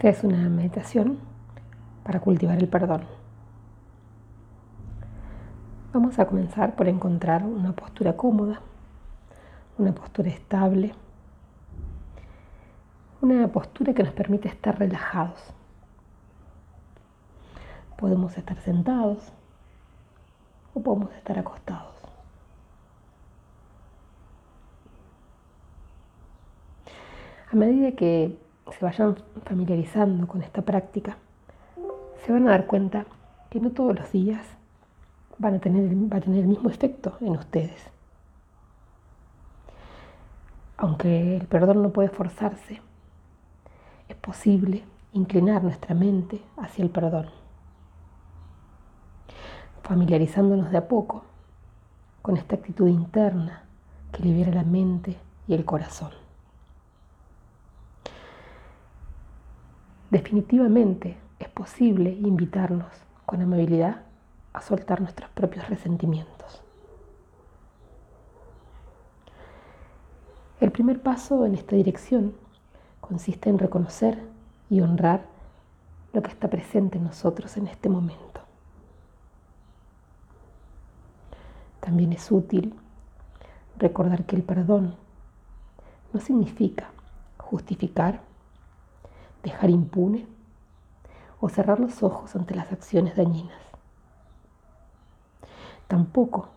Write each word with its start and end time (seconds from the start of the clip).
Esta 0.00 0.08
es 0.08 0.24
una 0.24 0.48
meditación 0.48 1.18
para 2.04 2.20
cultivar 2.20 2.56
el 2.56 2.68
perdón. 2.68 3.02
Vamos 5.92 6.18
a 6.18 6.26
comenzar 6.26 6.74
por 6.74 6.88
encontrar 6.88 7.44
una 7.44 7.74
postura 7.74 8.16
cómoda, 8.16 8.62
una 9.76 9.92
postura 9.92 10.30
estable, 10.30 10.94
una 13.20 13.46
postura 13.48 13.92
que 13.92 14.02
nos 14.02 14.14
permite 14.14 14.48
estar 14.48 14.78
relajados. 14.78 15.52
Podemos 17.98 18.38
estar 18.38 18.56
sentados 18.62 19.34
o 20.72 20.80
podemos 20.82 21.12
estar 21.12 21.38
acostados. 21.38 21.94
A 27.52 27.54
medida 27.54 27.92
que 27.92 28.48
se 28.72 28.84
vayan 28.84 29.16
familiarizando 29.44 30.26
con 30.26 30.42
esta 30.42 30.62
práctica, 30.62 31.16
se 32.24 32.32
van 32.32 32.46
a 32.48 32.52
dar 32.52 32.66
cuenta 32.66 33.06
que 33.50 33.60
no 33.60 33.70
todos 33.70 33.98
los 33.98 34.12
días 34.12 34.46
van 35.38 35.54
a 35.54 35.58
tener, 35.58 35.84
va 36.12 36.18
a 36.18 36.20
tener 36.20 36.40
el 36.40 36.46
mismo 36.46 36.70
efecto 36.70 37.16
en 37.20 37.30
ustedes. 37.30 37.90
Aunque 40.76 41.36
el 41.36 41.46
perdón 41.46 41.82
no 41.82 41.90
puede 41.90 42.08
forzarse, 42.08 42.80
es 44.08 44.16
posible 44.16 44.84
inclinar 45.12 45.62
nuestra 45.62 45.94
mente 45.94 46.40
hacia 46.56 46.84
el 46.84 46.90
perdón, 46.90 47.26
familiarizándonos 49.82 50.70
de 50.70 50.78
a 50.78 50.88
poco 50.88 51.24
con 52.22 52.36
esta 52.36 52.56
actitud 52.56 52.88
interna 52.88 53.64
que 54.12 54.22
libera 54.22 54.52
la 54.52 54.62
mente 54.62 55.16
y 55.46 55.54
el 55.54 55.64
corazón. 55.64 56.10
Definitivamente 60.10 61.16
es 61.38 61.48
posible 61.48 62.10
invitarnos 62.10 62.92
con 63.26 63.40
amabilidad 63.42 64.02
a 64.52 64.60
soltar 64.60 65.00
nuestros 65.00 65.30
propios 65.30 65.68
resentimientos. 65.68 66.62
El 70.60 70.72
primer 70.72 71.00
paso 71.00 71.46
en 71.46 71.54
esta 71.54 71.76
dirección 71.76 72.34
consiste 73.00 73.48
en 73.48 73.58
reconocer 73.58 74.18
y 74.68 74.80
honrar 74.80 75.24
lo 76.12 76.22
que 76.22 76.30
está 76.30 76.48
presente 76.48 76.98
en 76.98 77.04
nosotros 77.04 77.56
en 77.56 77.68
este 77.68 77.88
momento. 77.88 78.40
También 81.78 82.12
es 82.12 82.30
útil 82.32 82.74
recordar 83.78 84.24
que 84.24 84.36
el 84.36 84.42
perdón 84.42 84.96
no 86.12 86.20
significa 86.20 86.90
justificar 87.38 88.20
dejar 89.42 89.70
impune 89.70 90.26
o 91.40 91.48
cerrar 91.48 91.80
los 91.80 92.02
ojos 92.02 92.36
ante 92.36 92.54
las 92.54 92.70
acciones 92.72 93.16
dañinas. 93.16 93.58
Tampoco 95.88 96.48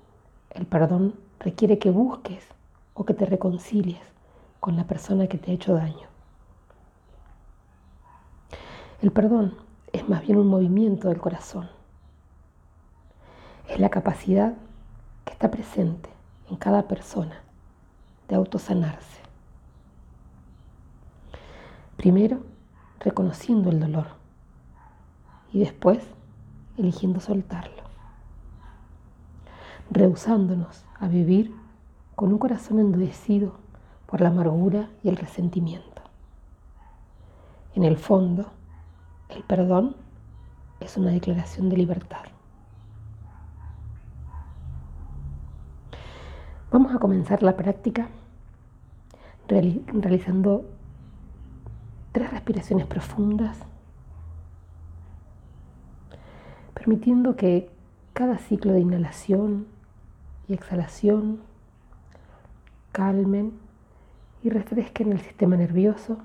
el 0.52 0.66
perdón 0.66 1.16
requiere 1.40 1.80
que 1.80 1.90
busques 1.90 2.46
o 2.94 3.06
que 3.06 3.14
te 3.14 3.26
reconcilies 3.26 4.02
con 4.60 4.76
la 4.76 4.86
persona 4.86 5.28
que 5.28 5.38
te 5.38 5.52
ha 5.52 5.54
hecho 5.54 5.74
daño. 5.74 6.08
El 9.02 9.12
perdón 9.12 9.56
es 9.92 10.08
más 10.08 10.22
bien 10.22 10.38
un 10.38 10.48
movimiento 10.48 11.10
del 11.10 11.20
corazón. 11.20 11.70
Es 13.68 13.80
la 13.80 13.90
capacidad 13.90 14.54
que 15.26 15.34
está 15.34 15.50
presente 15.50 16.10
en 16.50 16.56
cada 16.58 16.88
persona 16.88 17.42
de 18.28 18.36
autosanarse. 18.36 19.22
Primero, 21.98 22.40
reconociendo 23.04 23.70
el 23.70 23.80
dolor 23.80 24.08
y 25.52 25.60
después 25.60 26.00
eligiendo 26.78 27.20
soltarlo, 27.20 27.84
rehusándonos 29.92 30.86
a 31.00 31.08
vivir 31.08 31.54
con 32.16 32.32
un 32.32 32.40
corazón 32.40 32.80
endurecido 32.80 33.54
por 34.06 34.22
la 34.22 34.30
amargura 34.30 34.90
y 35.04 35.10
el 35.10 35.18
resentimiento. 35.18 36.02
En 37.76 37.84
el 37.84 37.98
fondo, 37.98 38.52
el 39.30 39.44
perdón 39.44 39.96
es 40.80 40.98
una 40.98 41.12
declaración 41.12 41.70
de 41.70 41.78
libertad. 41.78 42.24
Vamos 46.72 46.94
a 46.96 47.00
comenzar 47.00 47.44
la 47.44 47.56
práctica 47.56 48.08
realizando 49.48 50.66
tres 52.14 52.32
respiraciones 52.32 52.86
profundas, 52.86 53.58
permitiendo 56.74 57.36
que 57.36 57.70
cada 58.14 58.38
ciclo 58.38 58.72
de 58.72 58.80
inhalación 58.80 59.68
y 60.48 60.54
exhalación 60.54 61.42
calmen 62.92 63.54
y 64.44 64.50
refresquen 64.50 65.12
el 65.12 65.20
sistema 65.20 65.58
nervioso 65.58 66.20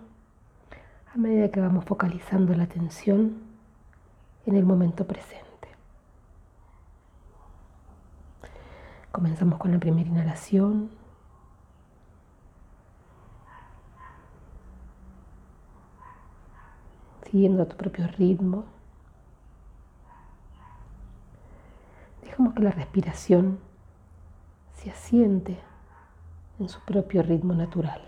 a 1.12 1.16
medida 1.16 1.50
que 1.50 1.60
vamos 1.60 1.84
focalizando 1.84 2.54
la 2.54 2.64
atención 2.64 3.38
en 4.44 4.56
el 4.56 4.64
momento 4.64 5.06
presente. 5.06 5.46
Comenzamos 9.10 9.58
con 9.58 9.72
la 9.72 9.78
primera 9.78 10.08
inhalación. 10.08 10.90
Siguiendo 17.30 17.62
a 17.62 17.66
tu 17.66 17.76
propio 17.76 18.06
ritmo. 18.06 18.64
Dejamos 22.22 22.54
que 22.54 22.62
la 22.62 22.70
respiración 22.70 23.58
se 24.74 24.90
asiente 24.90 25.58
en 26.58 26.68
su 26.68 26.80
propio 26.80 27.22
ritmo 27.22 27.54
natural. 27.54 28.02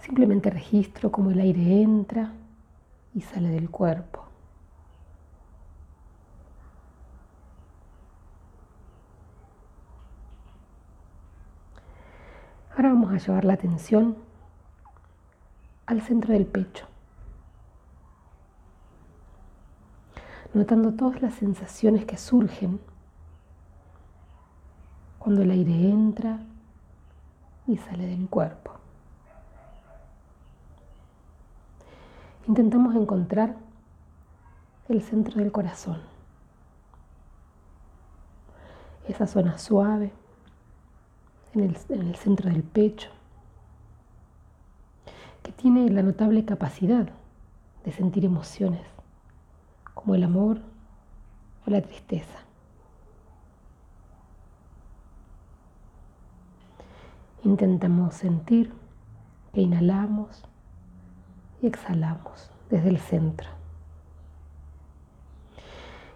Simplemente 0.00 0.50
registro 0.50 1.12
cómo 1.12 1.30
el 1.30 1.40
aire 1.40 1.82
entra 1.82 2.32
y 3.14 3.20
sale 3.20 3.48
del 3.50 3.70
cuerpo. 3.70 4.21
Ahora 12.74 12.88
vamos 12.88 13.12
a 13.12 13.18
llevar 13.18 13.44
la 13.44 13.52
atención 13.52 14.16
al 15.84 16.00
centro 16.00 16.32
del 16.32 16.46
pecho, 16.46 16.86
notando 20.54 20.94
todas 20.94 21.20
las 21.20 21.34
sensaciones 21.34 22.06
que 22.06 22.16
surgen 22.16 22.80
cuando 25.18 25.42
el 25.42 25.50
aire 25.50 25.90
entra 25.90 26.40
y 27.66 27.76
sale 27.76 28.06
del 28.06 28.26
cuerpo. 28.30 28.72
Intentamos 32.48 32.96
encontrar 32.96 33.54
el 34.88 35.02
centro 35.02 35.34
del 35.36 35.52
corazón, 35.52 36.00
esa 39.06 39.26
zona 39.26 39.58
suave 39.58 40.21
en 41.54 41.60
el, 41.60 42.16
centro 42.16 42.50
del 42.50 42.62
pecho, 42.62 43.10
que 45.42 45.52
tiene 45.52 45.88
la 45.90 46.02
notable 46.02 46.44
capacidad 46.44 47.08
de 47.84 47.92
sentir 47.92 48.24
emociones 48.24 48.82
como 49.92 50.14
el 50.14 50.24
amor 50.24 50.60
o 51.66 51.70
la 51.70 51.82
tristeza. 51.82 52.38
Intentamos 57.44 58.14
sentir 58.14 58.72
que 59.52 59.60
inhalamos 59.60 60.44
y 61.60 61.66
exhalamos 61.66 62.50
desde 62.70 62.88
el 62.88 62.98
centro. 62.98 63.48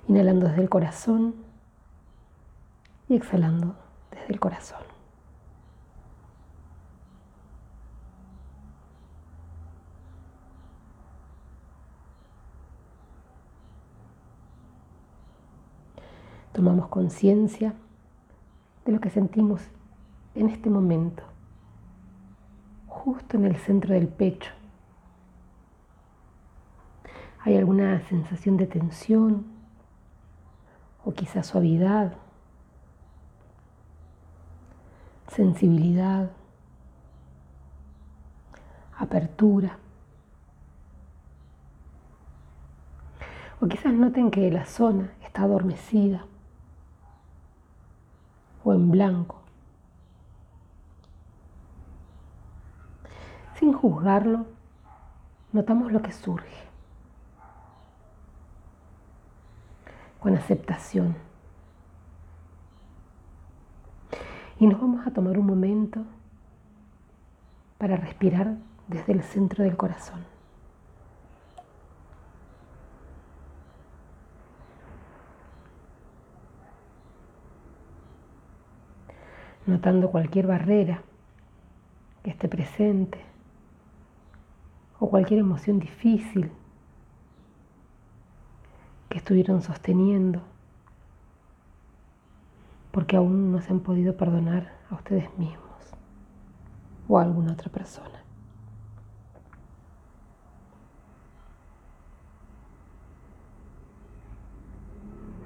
Inhalando 0.08 0.46
desde 0.46 0.62
el 0.62 0.68
corazón 0.68 1.34
y 3.08 3.16
exhalando 3.16 3.74
desde 4.12 4.32
el 4.32 4.40
corazón. 4.40 4.85
Tomamos 16.56 16.88
conciencia 16.88 17.74
de 18.86 18.92
lo 18.92 18.98
que 18.98 19.10
sentimos 19.10 19.60
en 20.34 20.48
este 20.48 20.70
momento, 20.70 21.22
justo 22.86 23.36
en 23.36 23.44
el 23.44 23.56
centro 23.56 23.92
del 23.92 24.08
pecho. 24.08 24.52
¿Hay 27.44 27.58
alguna 27.58 28.00
sensación 28.08 28.56
de 28.56 28.66
tensión 28.66 29.44
o 31.04 31.12
quizá 31.12 31.42
suavidad, 31.42 32.14
sensibilidad 35.28 36.30
apertura. 38.96 39.76
O 43.60 43.68
quizás 43.68 43.92
noten 43.92 44.30
que 44.30 44.50
la 44.50 44.64
zona 44.64 45.12
está 45.22 45.42
adormecida 45.42 46.24
o 48.66 48.74
en 48.74 48.90
blanco. 48.90 49.36
Sin 53.54 53.72
juzgarlo, 53.72 54.44
notamos 55.52 55.92
lo 55.92 56.02
que 56.02 56.10
surge. 56.10 56.66
Con 60.18 60.34
aceptación. 60.34 61.14
Y 64.58 64.66
nos 64.66 64.80
vamos 64.80 65.06
a 65.06 65.12
tomar 65.12 65.38
un 65.38 65.46
momento 65.46 66.04
para 67.78 67.96
respirar 67.96 68.56
desde 68.88 69.12
el 69.12 69.22
centro 69.22 69.62
del 69.62 69.76
corazón. 69.76 70.35
Notando 79.66 80.10
cualquier 80.10 80.46
barrera 80.46 81.02
que 82.22 82.30
esté 82.30 82.48
presente 82.48 83.20
o 84.98 85.10
cualquier 85.10 85.40
emoción 85.40 85.78
difícil 85.78 86.50
que 89.08 89.18
estuvieron 89.18 89.62
sosteniendo 89.62 90.40
porque 92.96 93.16
aún 93.16 93.52
no 93.52 93.60
se 93.60 93.72
han 93.72 93.80
podido 93.80 94.16
perdonar 94.16 94.72
a 94.90 94.94
ustedes 94.94 95.28
mismos 95.36 95.66
o 97.08 97.18
a 97.18 97.22
alguna 97.22 97.52
otra 97.52 97.70
persona. 97.70 98.22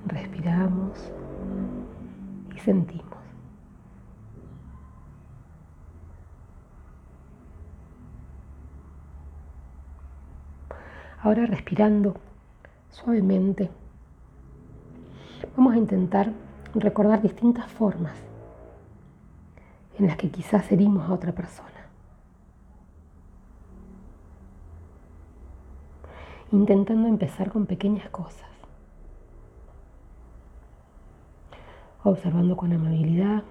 Respiramos 0.07 1.13
y 2.55 2.59
sentimos. 2.61 3.10
Ahora 11.23 11.45
respirando 11.45 12.17
suavemente, 12.91 13.69
vamos 15.55 15.75
a 15.75 15.77
intentar 15.77 16.33
recordar 16.75 17.21
distintas 17.21 17.71
formas 17.71 18.15
en 19.99 20.07
las 20.07 20.17
que 20.17 20.31
quizás 20.31 20.73
herimos 20.73 21.07
a 21.09 21.13
otra 21.13 21.33
persona. 21.33 21.69
Intentando 26.53 27.07
empezar 27.07 27.53
con 27.53 27.67
pequeñas 27.67 28.09
cosas. 28.09 28.49
Observando 32.03 32.57
con 32.57 32.73
amabilidad. 32.73 33.45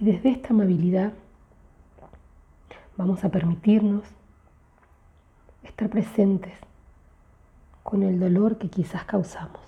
Y 0.00 0.06
desde 0.06 0.30
esta 0.30 0.48
amabilidad 0.48 1.12
vamos 3.00 3.24
a 3.24 3.30
permitirnos 3.30 4.04
estar 5.62 5.88
presentes 5.88 6.52
con 7.82 8.02
el 8.02 8.20
dolor 8.20 8.58
que 8.58 8.68
quizás 8.68 9.04
causamos. 9.04 9.62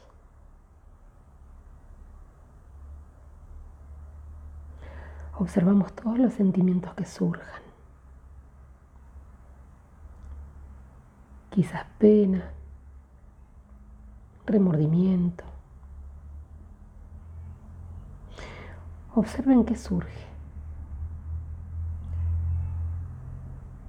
Observamos 5.38 5.94
todos 5.94 6.18
los 6.18 6.34
sentimientos 6.34 6.92
que 6.92 7.06
surjan. 7.06 7.62
Quizás 11.48 11.86
pena, 11.98 12.50
remordimiento. 14.44 15.44
Observen 19.14 19.64
qué 19.64 19.74
surge. 19.74 20.26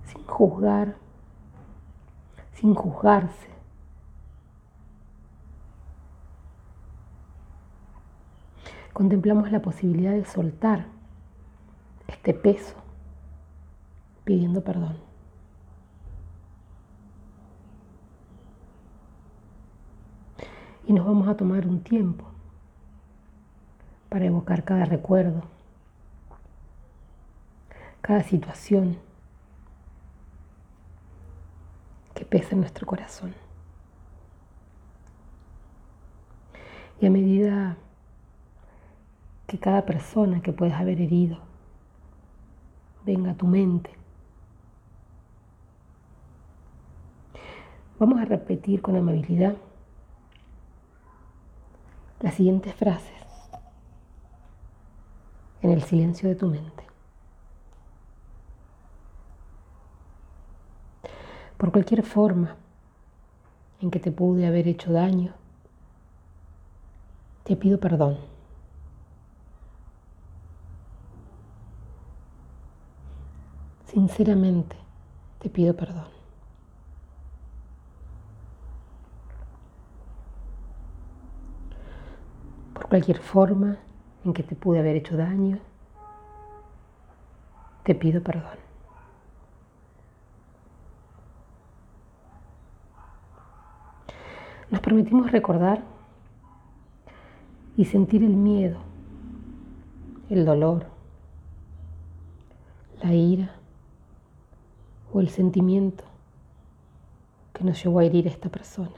Sin 0.05 0.22
juzgar, 0.33 0.95
sin 2.53 2.73
juzgarse. 2.73 3.49
Contemplamos 8.93 9.51
la 9.51 9.61
posibilidad 9.61 10.11
de 10.11 10.25
soltar 10.25 10.87
este 12.07 12.33
peso 12.33 12.75
pidiendo 14.23 14.63
perdón. 14.63 14.97
Y 20.85 20.93
nos 20.93 21.05
vamos 21.05 21.27
a 21.27 21.37
tomar 21.37 21.67
un 21.67 21.81
tiempo 21.83 22.25
para 24.09 24.25
evocar 24.25 24.63
cada 24.63 24.85
recuerdo, 24.85 25.43
cada 28.01 28.23
situación 28.23 28.97
que 32.13 32.25
pesa 32.25 32.49
en 32.51 32.61
nuestro 32.61 32.85
corazón. 32.85 33.33
Y 37.01 37.05
a 37.05 37.09
medida 37.09 37.77
que 39.47 39.59
cada 39.59 39.85
persona 39.85 40.41
que 40.41 40.53
puedes 40.53 40.73
haber 40.73 41.01
herido 41.01 41.37
venga 43.05 43.31
a 43.31 43.35
tu 43.35 43.47
mente. 43.47 43.91
Vamos 47.99 48.19
a 48.19 48.25
repetir 48.25 48.81
con 48.81 48.95
amabilidad 48.95 49.55
las 52.19 52.33
siguientes 52.35 52.73
frases 52.73 53.13
en 55.61 55.71
el 55.71 55.83
silencio 55.83 56.29
de 56.29 56.35
tu 56.35 56.47
mente. 56.47 56.82
Por 61.63 61.71
cualquier 61.71 62.03
forma 62.03 62.57
en 63.79 63.89
que 63.89 63.97
te 63.97 64.11
pude 64.11 64.45
haber 64.45 64.67
hecho 64.67 64.91
daño, 64.91 65.31
te 67.45 67.55
pido 67.55 67.79
perdón. 67.79 68.17
Sinceramente 73.85 74.75
te 75.39 75.49
pido 75.49 75.73
perdón. 75.73 76.09
Por 82.73 82.89
cualquier 82.89 83.19
forma 83.19 83.77
en 84.25 84.33
que 84.33 84.43
te 84.43 84.57
pude 84.57 84.79
haber 84.79 84.97
hecho 84.97 85.15
daño, 85.15 85.59
te 87.85 87.95
pido 87.95 88.21
perdón. 88.21 88.63
Nos 94.72 94.72
permitimos 94.83 95.31
recordar 95.31 95.81
y 97.77 97.85
sentir 97.85 98.21
el 98.21 98.35
miedo, 98.35 98.77
el 100.29 100.45
dolor, 100.45 100.85
la 103.01 103.13
ira 103.13 103.55
o 105.13 105.21
el 105.21 105.29
sentimiento 105.29 106.03
que 107.53 107.63
nos 107.63 107.81
llevó 107.81 107.99
a 107.99 108.03
herir 108.03 108.27
a 108.27 108.31
esta 108.31 108.49
persona. 108.49 108.91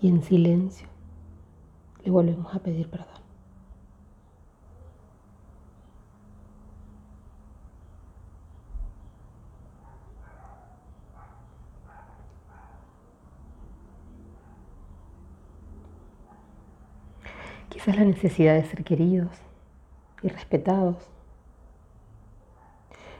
Y 0.00 0.08
en 0.08 0.22
silencio 0.22 0.86
le 2.04 2.10
volvemos 2.10 2.54
a 2.54 2.60
pedir 2.60 2.88
perdón. 2.88 3.13
Quizás 17.84 17.98
la 17.98 18.06
necesidad 18.06 18.54
de 18.54 18.64
ser 18.64 18.82
queridos 18.82 19.28
y 20.22 20.28
respetados 20.28 20.96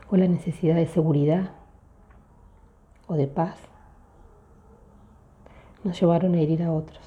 o 0.08 0.16
la 0.16 0.26
necesidad 0.26 0.76
de 0.76 0.86
seguridad 0.86 1.50
o 3.06 3.12
de 3.12 3.26
paz 3.26 3.58
nos 5.82 6.00
llevaron 6.00 6.34
a 6.34 6.40
herir 6.40 6.62
a 6.62 6.72
otros. 6.72 6.98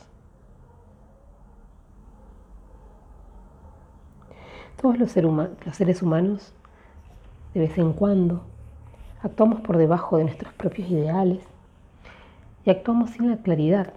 Todos 4.80 5.00
los 5.00 5.10
seres 5.10 6.04
humanos, 6.04 6.54
de 7.56 7.60
vez 7.62 7.76
en 7.80 7.92
cuando, 7.94 8.44
actuamos 9.24 9.62
por 9.62 9.78
debajo 9.78 10.18
de 10.18 10.26
nuestros 10.26 10.54
propios 10.54 10.92
ideales 10.92 11.44
y 12.66 12.70
actuamos 12.70 13.10
sin 13.10 13.32
la 13.32 13.38
claridad 13.38 13.94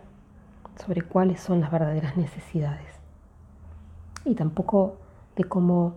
sobre 0.82 1.02
cuáles 1.02 1.42
son 1.42 1.60
las 1.60 1.70
verdaderas 1.70 2.16
necesidades. 2.16 2.99
Y 4.24 4.34
tampoco 4.34 4.96
de 5.36 5.44
cómo 5.44 5.94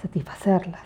satisfacerlas. 0.00 0.82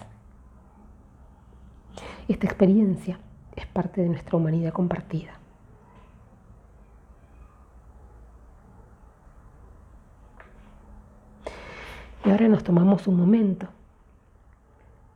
Esta 2.28 2.46
experiencia 2.46 3.18
es 3.56 3.66
parte 3.66 4.00
de 4.02 4.08
nuestra 4.08 4.36
humanidad 4.36 4.72
compartida. 4.72 5.32
Y 12.24 12.30
ahora 12.30 12.48
nos 12.48 12.62
tomamos 12.62 13.06
un 13.06 13.16
momento 13.16 13.66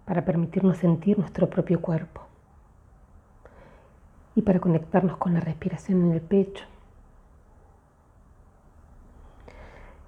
para 0.04 0.24
permitirnos 0.24 0.78
sentir 0.78 1.18
nuestro 1.18 1.48
propio 1.48 1.80
cuerpo 1.80 2.22
y 4.34 4.42
para 4.42 4.58
conectarnos 4.58 5.16
con 5.16 5.34
la 5.34 5.40
respiración 5.40 6.02
en 6.06 6.12
el 6.12 6.20
pecho. 6.20 6.64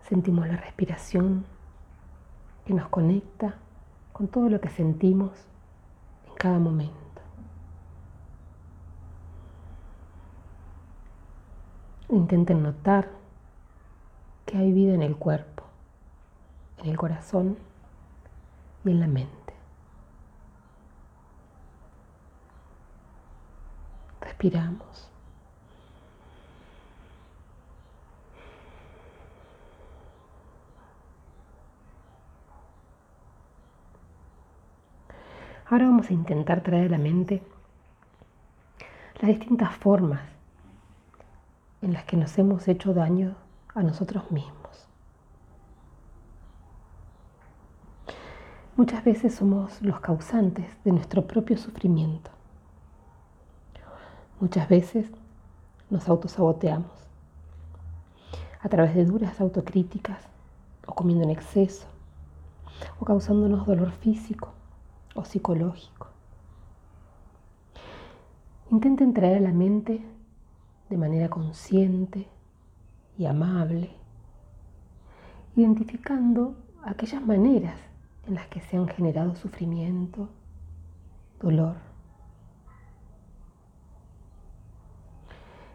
Sentimos 0.08 0.48
la 0.48 0.56
respiración 0.56 1.44
que 2.66 2.74
nos 2.74 2.88
conecta 2.88 3.54
con 4.12 4.26
todo 4.26 4.48
lo 4.48 4.60
que 4.60 4.68
sentimos 4.68 5.30
en 6.26 6.34
cada 6.34 6.58
momento. 6.58 6.96
Intenten 12.08 12.62
notar 12.62 13.08
que 14.44 14.58
hay 14.58 14.72
vida 14.72 14.94
en 14.94 15.02
el 15.02 15.16
cuerpo, 15.16 15.62
en 16.78 16.90
el 16.90 16.96
corazón 16.96 17.56
y 18.84 18.90
en 18.90 19.00
la 19.00 19.06
mente. 19.06 19.54
Respiramos. 24.20 25.15
Ahora 35.68 35.86
vamos 35.86 36.10
a 36.10 36.12
intentar 36.12 36.62
traer 36.62 36.86
a 36.86 36.96
la 36.96 37.02
mente 37.02 37.42
las 39.20 39.28
distintas 39.28 39.74
formas 39.74 40.20
en 41.82 41.92
las 41.92 42.04
que 42.04 42.16
nos 42.16 42.38
hemos 42.38 42.68
hecho 42.68 42.94
daño 42.94 43.34
a 43.74 43.82
nosotros 43.82 44.30
mismos. 44.30 44.86
Muchas 48.76 49.02
veces 49.02 49.34
somos 49.34 49.82
los 49.82 49.98
causantes 49.98 50.66
de 50.84 50.92
nuestro 50.92 51.26
propio 51.26 51.56
sufrimiento. 51.56 52.30
Muchas 54.38 54.68
veces 54.68 55.10
nos 55.90 56.08
autosaboteamos 56.08 56.92
a 58.60 58.68
través 58.68 58.94
de 58.94 59.04
duras 59.04 59.40
autocríticas 59.40 60.22
o 60.86 60.94
comiendo 60.94 61.24
en 61.24 61.30
exceso 61.30 61.88
o 63.00 63.04
causándonos 63.04 63.66
dolor 63.66 63.90
físico 63.90 64.55
o 65.16 65.24
psicológico. 65.24 66.08
Intenten 68.70 69.14
traer 69.14 69.38
a 69.38 69.40
la 69.40 69.52
mente 69.52 70.02
de 70.88 70.96
manera 70.96 71.28
consciente 71.28 72.28
y 73.18 73.26
amable, 73.26 73.90
identificando 75.56 76.56
aquellas 76.84 77.22
maneras 77.22 77.78
en 78.26 78.34
las 78.34 78.46
que 78.48 78.60
se 78.60 78.76
han 78.76 78.88
generado 78.88 79.34
sufrimiento, 79.34 80.28
dolor. 81.40 81.76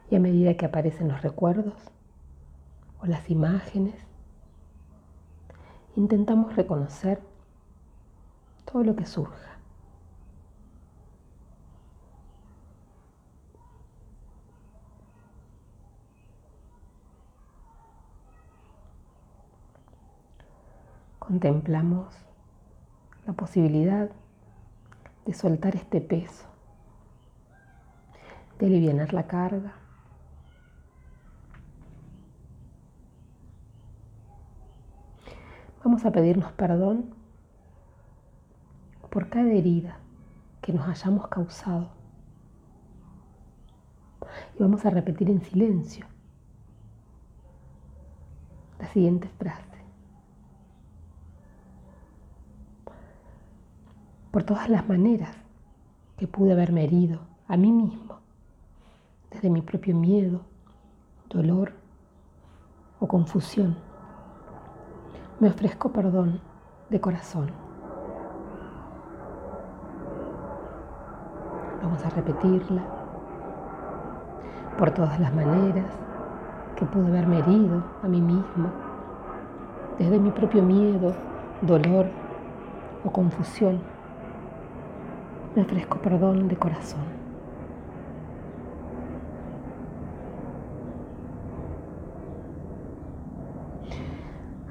Y 0.10 0.16
a 0.16 0.20
medida 0.20 0.56
que 0.56 0.66
aparecen 0.66 1.08
los 1.08 1.22
recuerdos 1.22 1.74
o 3.02 3.06
las 3.06 3.30
imágenes, 3.30 3.96
intentamos 5.96 6.56
reconocer 6.56 7.31
todo 8.72 8.84
lo 8.84 8.96
que 8.96 9.06
surja. 9.06 9.58
Contemplamos 21.20 22.14
la 23.26 23.34
posibilidad 23.34 24.10
de 25.26 25.34
soltar 25.34 25.76
este 25.76 26.02
peso, 26.02 26.46
de 28.60 28.66
aliviar 28.66 29.14
la 29.14 29.28
carga. 29.28 29.74
Vamos 35.84 36.06
a 36.06 36.12
pedirnos 36.12 36.52
perdón 36.54 37.21
por 39.12 39.28
cada 39.28 39.52
herida 39.52 39.98
que 40.62 40.72
nos 40.72 40.88
hayamos 40.88 41.28
causado. 41.28 41.90
Y 44.58 44.64
vamos 44.64 44.86
a 44.86 44.90
repetir 44.90 45.30
en 45.30 45.42
silencio 45.42 46.06
la 48.80 48.88
siguiente 48.88 49.28
frase. 49.38 49.62
Por 54.32 54.44
todas 54.44 54.70
las 54.70 54.88
maneras 54.88 55.36
que 56.18 56.26
pude 56.26 56.54
haberme 56.54 56.86
herido 56.86 57.20
a 57.50 57.58
mí 57.58 57.70
mismo, 57.70 58.20
desde 59.30 59.50
mi 59.50 59.62
propio 59.62 59.94
miedo, 59.94 60.42
dolor 61.30 61.74
o 63.02 63.08
confusión, 63.08 63.76
me 65.42 65.50
ofrezco 65.50 65.92
perdón 65.92 66.40
de 66.90 67.02
corazón. 67.02 67.71
Vamos 71.92 72.06
a 72.06 72.10
repetirla 72.10 72.84
por 74.78 74.92
todas 74.92 75.20
las 75.20 75.36
maneras 75.36 75.92
que 76.78 76.86
pude 76.86 77.08
haberme 77.08 77.40
herido 77.40 77.84
a 78.02 78.08
mí 78.08 78.22
mismo, 78.22 78.70
desde 80.00 80.18
mi 80.18 80.32
propio 80.32 80.64
miedo, 80.64 81.14
dolor 81.62 82.06
o 83.04 83.12
confusión. 83.12 83.82
Me 85.54 85.64
ofrezco 85.64 85.98
perdón 85.98 86.48
de 86.48 86.56
corazón. 86.56 87.04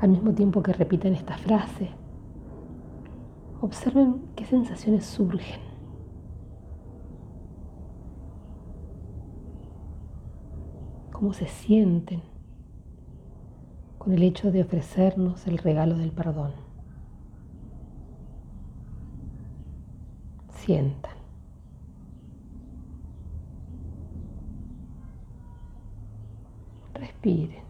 Al 0.00 0.08
mismo 0.08 0.32
tiempo 0.32 0.62
que 0.62 0.72
repiten 0.72 1.12
esta 1.12 1.36
frase, 1.36 1.90
observen 3.60 4.22
qué 4.34 4.46
sensaciones 4.46 5.04
surgen. 5.04 5.69
Cómo 11.20 11.34
se 11.34 11.48
sienten 11.48 12.22
con 13.98 14.14
el 14.14 14.22
hecho 14.22 14.50
de 14.50 14.62
ofrecernos 14.62 15.46
el 15.46 15.58
regalo 15.58 15.98
del 15.98 16.12
perdón. 16.12 16.52
Sientan. 20.54 21.12
Respiren. 26.94 27.60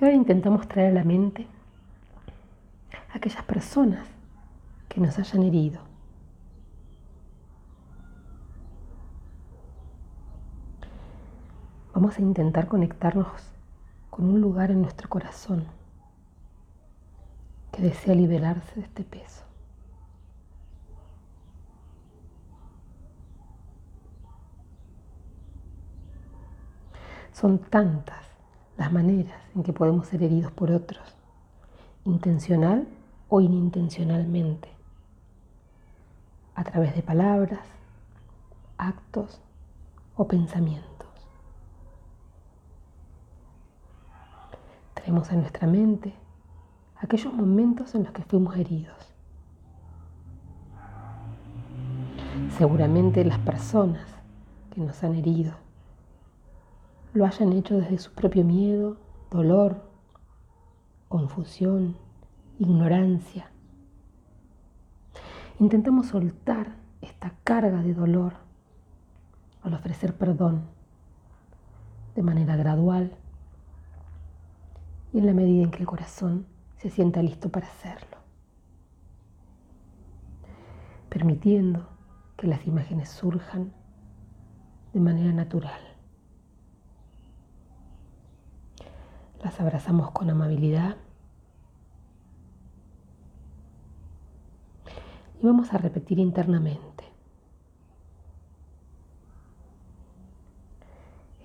Y 0.00 0.04
ahora 0.04 0.16
intentamos 0.16 0.66
traer 0.66 0.90
a 0.90 0.94
la 0.94 1.04
mente 1.04 1.46
aquellas 3.12 3.44
personas 3.44 4.13
que 4.94 5.00
nos 5.00 5.18
hayan 5.18 5.42
herido. 5.42 5.80
Vamos 11.92 12.16
a 12.16 12.22
intentar 12.22 12.68
conectarnos 12.68 13.26
con 14.08 14.26
un 14.26 14.40
lugar 14.40 14.70
en 14.70 14.82
nuestro 14.82 15.08
corazón 15.08 15.64
que 17.72 17.82
desea 17.82 18.14
liberarse 18.14 18.72
de 18.76 18.82
este 18.82 19.02
peso. 19.02 19.42
Son 27.32 27.58
tantas 27.58 28.24
las 28.76 28.92
maneras 28.92 29.42
en 29.56 29.64
que 29.64 29.72
podemos 29.72 30.06
ser 30.06 30.22
heridos 30.22 30.52
por 30.52 30.70
otros, 30.70 31.16
intencional 32.04 32.86
o 33.28 33.40
inintencionalmente 33.40 34.73
a 36.54 36.64
través 36.64 36.94
de 36.94 37.02
palabras, 37.02 37.60
actos 38.78 39.40
o 40.16 40.26
pensamientos. 40.26 41.08
Traemos 44.94 45.30
a 45.30 45.34
nuestra 45.34 45.66
mente 45.66 46.14
aquellos 46.96 47.32
momentos 47.32 47.94
en 47.94 48.04
los 48.04 48.12
que 48.12 48.22
fuimos 48.22 48.56
heridos. 48.56 48.96
Seguramente 52.56 53.24
las 53.24 53.38
personas 53.38 54.06
que 54.72 54.80
nos 54.80 55.02
han 55.02 55.14
herido 55.14 55.52
lo 57.12 57.26
hayan 57.26 57.52
hecho 57.52 57.76
desde 57.76 57.98
su 57.98 58.12
propio 58.12 58.44
miedo, 58.44 58.96
dolor, 59.30 59.76
confusión, 61.08 61.96
ignorancia. 62.58 63.50
Intentamos 65.64 66.08
soltar 66.08 66.76
esta 67.00 67.32
carga 67.42 67.80
de 67.80 67.94
dolor 67.94 68.34
al 69.62 69.72
ofrecer 69.72 70.14
perdón 70.14 70.66
de 72.14 72.22
manera 72.22 72.54
gradual 72.54 73.16
y 75.14 75.20
en 75.20 75.24
la 75.24 75.32
medida 75.32 75.62
en 75.62 75.70
que 75.70 75.78
el 75.78 75.86
corazón 75.86 76.44
se 76.76 76.90
sienta 76.90 77.22
listo 77.22 77.48
para 77.48 77.66
hacerlo, 77.66 78.18
permitiendo 81.08 81.88
que 82.36 82.46
las 82.46 82.66
imágenes 82.66 83.08
surjan 83.08 83.72
de 84.92 85.00
manera 85.00 85.32
natural. 85.32 85.80
Las 89.42 89.58
abrazamos 89.62 90.10
con 90.10 90.28
amabilidad 90.28 90.96
y 95.44 95.46
vamos 95.46 95.74
a 95.74 95.76
repetir 95.76 96.18
internamente. 96.18 97.04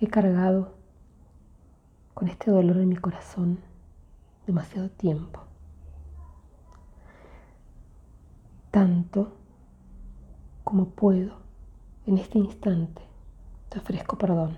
He 0.00 0.08
cargado 0.08 0.72
con 2.14 2.28
este 2.28 2.50
dolor 2.50 2.78
en 2.78 2.88
mi 2.88 2.96
corazón 2.96 3.58
demasiado 4.46 4.88
tiempo. 4.88 5.42
Tanto 8.70 9.36
como 10.64 10.86
puedo 10.86 11.34
en 12.06 12.16
este 12.16 12.38
instante 12.38 13.02
te 13.68 13.80
ofrezco 13.80 14.16
perdón. 14.16 14.56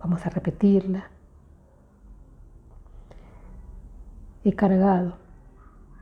Vamos 0.00 0.26
a 0.26 0.30
repetirla. 0.30 1.08
He 4.44 4.54
cargado 4.54 5.14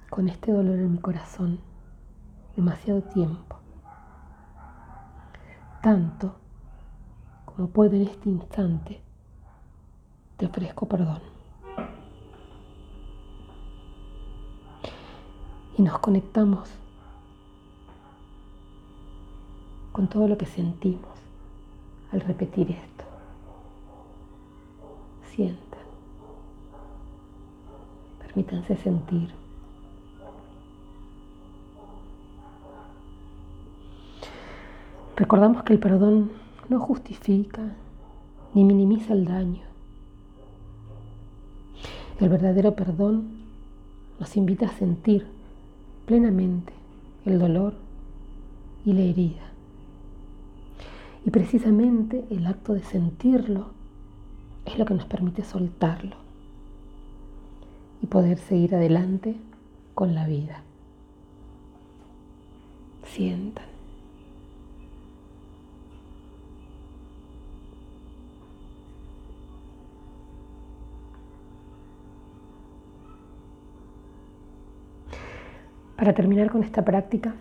con 0.09 0.29
este 0.29 0.51
dolor 0.51 0.79
en 0.79 0.93
mi 0.93 0.99
corazón 0.99 1.61
demasiado 2.57 3.03
tiempo. 3.03 3.57
Tanto 5.83 6.35
como 7.45 7.69
puedo 7.69 7.97
en 7.97 8.03
este 8.03 8.31
instante, 8.31 9.01
te 10.39 10.47
ofrezco 10.47 10.87
perdón. 10.87 11.21
Y 15.77 15.83
nos 15.83 15.99
conectamos 15.99 16.71
con 19.93 20.09
todo 20.09 20.29
lo 20.29 20.39
que 20.39 20.47
sentimos 20.47 21.11
al 22.11 22.21
repetir 22.21 22.71
esto. 22.71 23.05
Sientan. 25.35 25.70
Permítanse 28.33 28.77
sentir. 28.77 29.29
Recordamos 35.17 35.65
que 35.65 35.73
el 35.73 35.81
perdón 35.81 36.31
no 36.69 36.79
justifica 36.79 37.61
ni 38.55 38.63
minimiza 38.63 39.15
el 39.15 39.25
daño. 39.25 39.63
El 42.21 42.29
verdadero 42.29 42.77
perdón 42.77 43.41
nos 44.21 44.37
invita 44.37 44.67
a 44.67 44.79
sentir 44.79 45.27
plenamente 46.07 46.73
el 47.25 47.41
dolor 47.41 47.75
y 48.87 48.93
la 48.93 49.01
herida. 49.01 49.51
Y 51.27 51.31
precisamente 51.31 52.25
el 52.31 52.47
acto 52.47 52.75
de 52.75 52.85
sentirlo 52.85 53.73
es 54.67 54.79
lo 54.79 54.85
que 54.85 54.95
nos 54.95 55.07
permite 55.07 55.43
soltarlo 55.43 56.20
y 58.03 58.07
poder 58.07 58.39
seguir 58.39 58.75
adelante 58.75 59.37
con 59.95 60.15
la 60.15 60.27
vida. 60.27 60.63
Sientan. 63.05 63.71
Para 75.97 76.15
terminar 76.15 76.51
con 76.51 76.65
esta 76.65 76.83
práctica, 76.83 77.35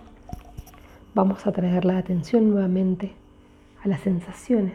vamos 1.16 1.48
a 1.48 1.52
traer 1.54 1.86
la 1.86 1.98
atención 1.98 2.50
nuevamente 2.50 3.14
a 3.82 3.88
las 3.88 4.02
sensaciones 4.02 4.74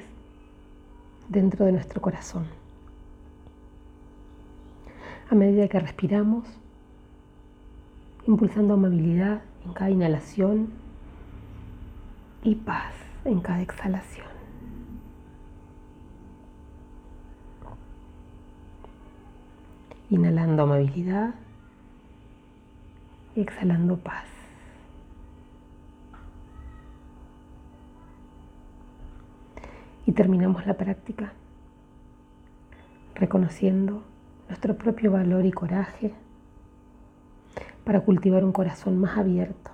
dentro 1.29 1.67
de 1.67 1.73
nuestro 1.73 2.01
corazón. 2.01 2.64
A 5.35 5.37
medida 5.37 5.67
que 5.67 5.81
respiramos, 5.81 6.45
impulsando 8.25 8.75
amabilidad 8.75 9.43
en 9.65 9.73
cada 9.73 9.91
inhalación 9.91 10.69
y 12.45 12.55
paz 12.55 12.95
en 13.25 13.41
cada 13.41 13.61
exhalación. 13.61 14.29
Inhalando 20.09 20.63
amabilidad 20.63 21.35
y 23.35 23.41
exhalando 23.41 23.97
paz. 23.97 24.29
Y 30.07 30.13
terminamos 30.13 30.65
la 30.65 30.75
práctica 30.75 31.33
reconociendo 33.17 34.14
nuestro 34.49 34.77
propio 34.77 35.13
valor 35.13 35.45
y 35.45 35.53
coraje 35.53 36.13
para 37.85 38.01
cultivar 38.01 38.45
un 38.45 38.53
corazón 38.53 38.99
más 38.99 39.19
abierto. 39.19 39.71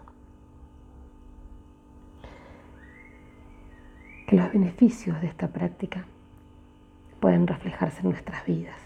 Que 4.27 4.37
los 4.37 4.53
beneficios 4.53 5.21
de 5.21 5.27
esta 5.27 5.49
práctica 5.49 6.05
pueden 7.21 7.47
reflejarse 7.47 8.01
en 8.01 8.11
nuestras 8.11 8.45
vidas 8.47 8.77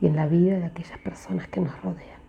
y 0.00 0.06
en 0.06 0.16
la 0.16 0.26
vida 0.26 0.58
de 0.58 0.66
aquellas 0.66 0.98
personas 0.98 1.48
que 1.48 1.60
nos 1.60 1.82
rodean. 1.82 2.19